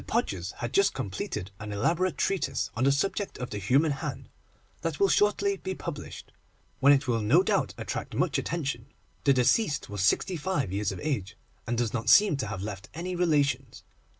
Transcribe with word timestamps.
Podgers 0.07 0.53
had 0.53 0.73
just 0.73 0.95
completed 0.95 1.51
an 1.59 1.71
elaborate 1.71 2.17
treatise 2.17 2.71
on 2.75 2.85
the 2.85 2.91
subject 2.91 3.37
of 3.37 3.51
the 3.51 3.59
Human 3.59 3.91
Hand, 3.91 4.29
that 4.81 4.99
will 4.99 5.09
shortly 5.09 5.57
be 5.57 5.75
published, 5.75 6.31
when 6.79 6.91
it 6.91 7.07
will 7.07 7.21
no 7.21 7.43
doubt 7.43 7.75
attract 7.77 8.15
much 8.15 8.39
attention. 8.39 8.87
The 9.25 9.33
deceased 9.33 9.89
was 9.91 10.01
sixty 10.01 10.37
five 10.37 10.73
years 10.73 10.91
of 10.91 10.99
age, 11.01 11.37
and 11.67 11.77
does 11.77 11.93
not 11.93 12.09
seem 12.09 12.35
to 12.37 12.47
have 12.47 12.63
left 12.63 12.89
any 12.95 13.15
relations. 13.15 13.83